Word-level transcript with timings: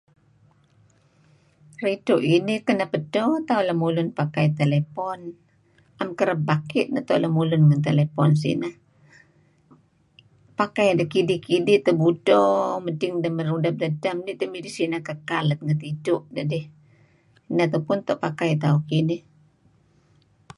Ridtu' 1.83 2.25
inih 2.35 2.61
kenep 2.67 2.91
edto 2.99 3.23
tauh 3.47 3.65
lemulun 3.67 4.09
pakai 4.19 4.47
telepon. 4.59 5.19
Na'em 5.95 6.09
kereb 6.19 6.41
paki' 6.49 6.89
neto 6.93 7.13
lemulun 7.23 7.61
ngen 7.65 7.85
telefon 7.87 8.29
sineh. 8.41 8.75
Pakai 10.59 10.87
deh 10.97 11.09
tebudto 11.85 12.41
paad-paad 12.83 13.15
ideh 13.21 13.33
mey 13.35 13.45
rudap 13.49 13.75
dedtem 13.81 14.17
kidih 14.17 14.25
tideh 14.37 14.47
nuk 14.47 14.51
midih 14.53 14.75
sineh 14.77 15.01
kekal 15.07 15.43
let 15.49 15.59
ngen 15.63 15.81
tidtu' 15.83 16.25
dedih. 16.35 16.65
Ineh 17.51 17.67
tupu 17.71 17.91
neto' 17.93 17.95
tu'en 17.95 18.01
tauh 18.07 18.21
pakai 18.23 18.77
kinih. 18.89 19.21